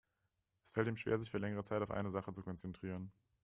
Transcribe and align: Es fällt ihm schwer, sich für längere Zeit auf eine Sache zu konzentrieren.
Es 0.63 0.71
fällt 0.71 0.87
ihm 0.87 0.97
schwer, 0.97 1.19
sich 1.19 1.29
für 1.29 1.37
längere 1.37 1.61
Zeit 1.63 1.83
auf 1.83 1.91
eine 1.91 2.09
Sache 2.09 2.31
zu 2.33 2.41
konzentrieren. 2.41 3.11